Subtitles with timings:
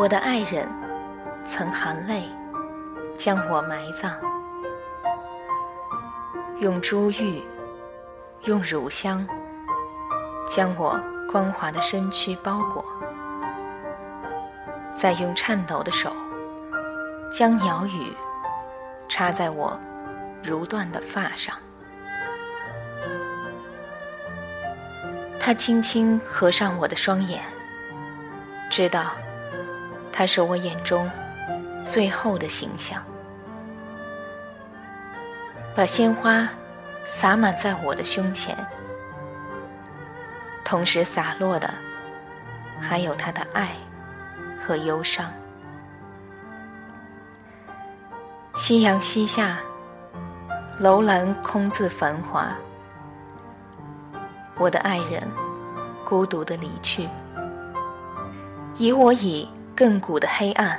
[0.00, 0.66] 我的爱人
[1.44, 2.26] 曾含泪
[3.18, 4.10] 将我埋葬，
[6.58, 7.42] 用珠玉，
[8.44, 9.28] 用乳香，
[10.48, 10.98] 将我
[11.30, 12.82] 光滑的身躯包裹，
[14.94, 16.10] 再用颤抖的手
[17.30, 18.16] 将鸟语
[19.06, 19.78] 插在我
[20.42, 21.54] 如缎的发上。
[25.38, 27.42] 他轻轻合上我的双眼，
[28.70, 29.12] 知道。
[30.12, 31.10] 他是我眼中
[31.82, 33.02] 最后的形象，
[35.74, 36.46] 把鲜花
[37.06, 38.54] 洒满在我的胸前，
[40.64, 41.72] 同时洒落的
[42.78, 43.70] 还有他的爱
[44.62, 45.32] 和忧伤。
[48.56, 49.58] 夕阳西下，
[50.78, 52.48] 楼兰空自繁华，
[54.58, 55.26] 我的爱人
[56.04, 57.08] 孤独的离去，
[58.76, 59.48] 以我以。
[59.80, 60.78] 亘古的黑暗，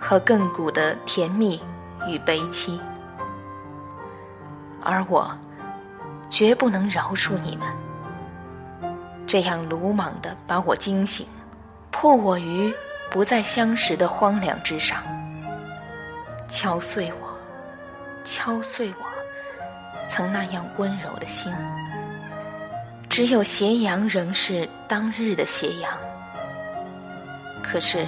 [0.00, 1.62] 和亘古的甜蜜
[2.08, 2.80] 与悲戚，
[4.82, 5.32] 而我
[6.28, 7.68] 绝不能饶恕你们，
[9.28, 11.24] 这样鲁莽的把我惊醒，
[11.92, 12.74] 迫我于
[13.12, 14.98] 不再相识的荒凉之上，
[16.48, 17.28] 敲碎我，
[18.24, 21.54] 敲碎我曾那样温柔的心。
[23.08, 25.92] 只有斜阳仍是当日的斜阳，
[27.62, 28.04] 可是。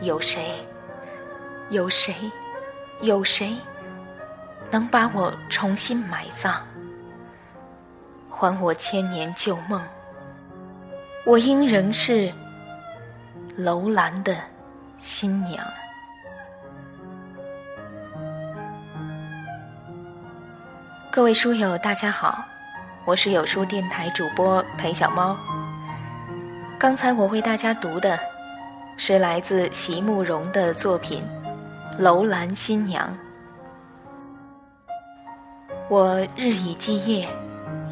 [0.00, 0.52] 有谁？
[1.70, 2.14] 有谁？
[3.02, 3.54] 有谁
[4.70, 6.54] 能把我重新埋葬，
[8.30, 9.82] 还我千年旧梦？
[11.26, 12.32] 我应仍是
[13.54, 14.36] 楼兰的
[14.98, 15.62] 新娘。
[21.10, 22.42] 各位书友，大家好，
[23.04, 25.36] 我是有书电台主播裴小猫。
[26.78, 28.35] 刚才我为大家读的。
[28.98, 31.22] 是来自席慕容的作品
[32.00, 33.06] 《楼兰新娘》。
[35.88, 37.28] 我日以继夜，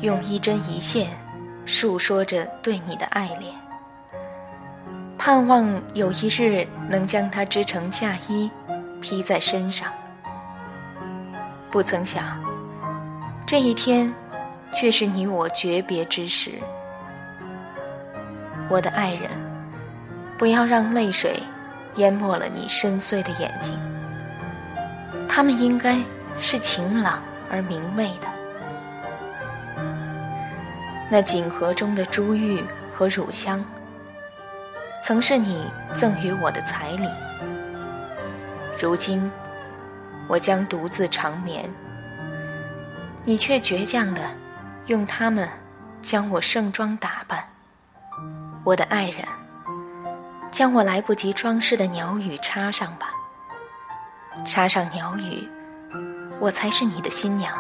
[0.01, 1.11] 用一针一线
[1.67, 3.53] 述说着对你的爱恋，
[5.19, 8.51] 盼望有一日能将它织成嫁衣，
[9.03, 9.93] 披在身上。
[11.71, 12.43] 不曾想，
[13.47, 14.13] 这一天
[14.73, 16.53] 却是你我诀别之时，
[18.71, 19.31] 我的爱人。
[20.37, 21.43] 不要让泪水
[21.97, 23.79] 淹没了你深邃的眼睛，
[25.29, 26.03] 它们应该
[26.41, 28.27] 是晴朗而明媚的。
[31.09, 33.65] 那锦盒中的珠玉和乳香，
[35.03, 37.09] 曾是你赠予我的彩礼。
[38.81, 39.31] 如今，
[40.27, 41.71] 我将独自长眠，
[43.23, 44.21] 你却倔强的
[44.87, 45.49] 用它们
[46.03, 47.45] 将我盛装打扮，
[48.65, 49.25] 我的爱人。
[50.55, 53.09] 将我来不及装饰的鸟语插上吧，
[54.47, 55.49] 插上鸟语，
[56.39, 57.53] 我才是你的新娘。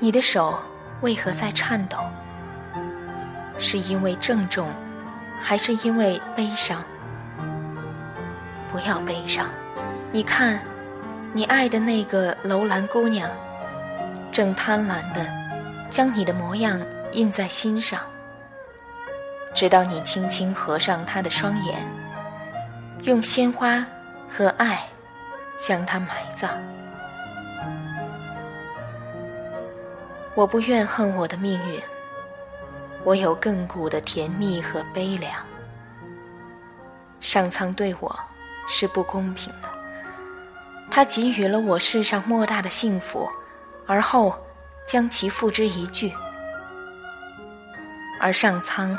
[0.00, 0.58] 你的手
[1.00, 1.96] 为何在颤抖？
[3.60, 4.68] 是因为郑重，
[5.40, 6.82] 还是因为悲伤？
[8.72, 9.46] 不要悲伤，
[10.10, 10.58] 你看，
[11.32, 13.30] 你爱的那个楼兰姑娘，
[14.32, 15.24] 正贪婪的
[15.88, 16.82] 将你的模样
[17.12, 18.00] 印在心上。
[19.54, 21.86] 直到你轻轻合上他的双眼，
[23.02, 23.84] 用鲜花
[24.28, 24.82] 和爱
[25.58, 26.50] 将他埋葬。
[30.34, 31.80] 我不怨恨我的命运，
[33.04, 35.32] 我有亘古的甜蜜和悲凉。
[37.20, 38.18] 上苍对我
[38.66, 39.68] 是不公平的，
[40.90, 43.28] 他给予了我世上莫大的幸福，
[43.86, 44.34] 而后
[44.86, 46.12] 将其付之一炬，
[48.18, 48.98] 而上苍。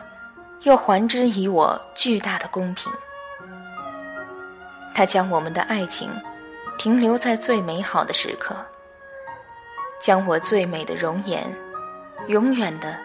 [0.64, 2.90] 又还之以我巨大的公平，
[4.96, 6.10] 他将我们的爱情
[6.78, 8.56] 停留在最美好的时刻，
[10.00, 11.46] 将我最美的容颜
[12.28, 12.98] 永远的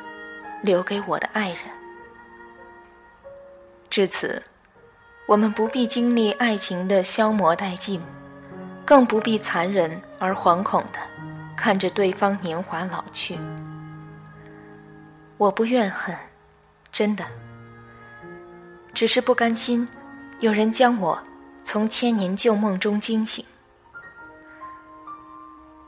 [0.62, 1.58] 留给我的爱人。
[3.90, 4.40] 至此，
[5.26, 8.00] 我们不必经历爱情的消磨殆尽，
[8.84, 11.00] 更不必残忍而惶恐的
[11.56, 13.36] 看着对方年华老去。
[15.38, 16.16] 我不怨恨，
[16.92, 17.24] 真的。
[18.98, 19.86] 只是不甘心，
[20.40, 21.16] 有人将我
[21.62, 23.44] 从千年旧梦中惊醒。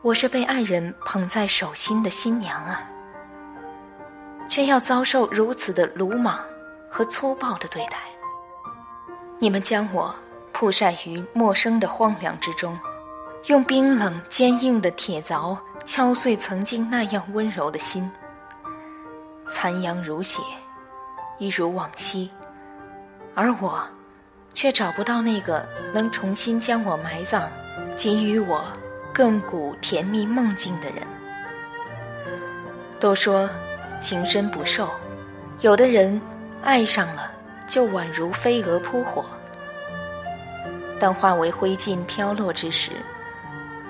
[0.01, 2.89] 我是被爱人捧在手心的新娘啊，
[4.49, 6.39] 却要遭受如此的鲁莽
[6.89, 7.99] 和粗暴的对待。
[9.41, 10.15] 你们将我
[10.53, 12.79] 曝晒于陌生的荒凉之中，
[13.47, 18.09] 用冰冷坚硬的铁凿敲碎曾经那样温柔的心。
[19.49, 20.41] 残阳如血，
[21.39, 22.31] 一如往昔。
[23.41, 23.83] 而我，
[24.53, 27.49] 却找不到那个能重新将我埋葬，
[27.97, 28.63] 给予我
[29.15, 30.97] 亘古甜蜜梦境的人。
[32.99, 33.49] 都说
[33.99, 34.91] 情深不寿，
[35.63, 36.21] 有的人
[36.63, 37.33] 爱上了
[37.67, 39.25] 就宛如飞蛾扑火，
[40.99, 42.91] 当化为灰烬飘落之时，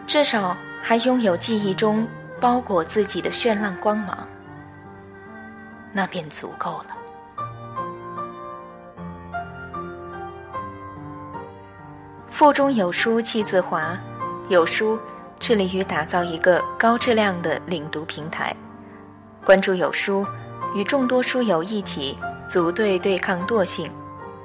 [0.07, 2.07] 至少还拥有记忆中
[2.39, 4.17] 包裹自己的绚烂光芒，
[5.93, 7.00] 那便足够了。
[12.41, 13.95] 腹中有书气自华，
[14.49, 14.99] 有书
[15.39, 18.57] 致力于打造一个高质量的领读平台。
[19.45, 20.27] 关注有书，
[20.75, 22.17] 与众多书友一起
[22.49, 23.93] 组队对抗惰性，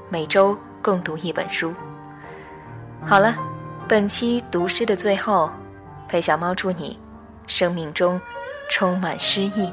[0.10, 1.74] 每周共读一本书。
[3.06, 3.34] 好了，
[3.88, 5.50] 本期读诗的最后，
[6.10, 7.00] 裴小猫祝你
[7.48, 8.20] 生命中
[8.70, 9.72] 充满诗意。